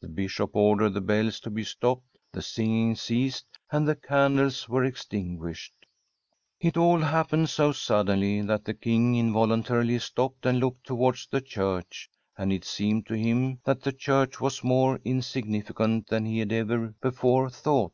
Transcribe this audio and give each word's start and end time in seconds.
The 0.00 0.08
Bishop 0.08 0.56
ordered 0.56 0.94
the 0.94 1.00
bells 1.00 1.38
to 1.38 1.48
be 1.48 1.62
stopped, 1.62 2.16
the 2.32 2.42
singing 2.42 2.96
ceased, 2.96 3.46
and 3.70 3.86
the 3.86 3.94
candles 3.94 4.68
were 4.68 4.82
extin 4.84 5.38
guished. 5.38 5.70
It 6.58 6.76
all 6.76 6.98
happened 6.98 7.50
so 7.50 7.70
suddenly 7.70 8.40
that 8.42 8.64
the 8.64 8.74
King 8.74 9.14
involuntarily 9.14 10.00
stopped 10.00 10.44
and 10.44 10.58
looked 10.58 10.88
towards 10.88 11.28
the 11.28 11.40
church, 11.40 12.10
and 12.36 12.52
it 12.52 12.64
seemed 12.64 13.06
to 13.06 13.14
him 13.14 13.60
that 13.62 13.82
the 13.82 13.92
church 13.92 14.40
was 14.40 14.64
more 14.64 14.98
insignificant 15.04 16.08
than 16.08 16.24
he 16.26 16.40
had 16.40 16.50
ever 16.50 16.92
before 17.00 17.48
thought. 17.48 17.92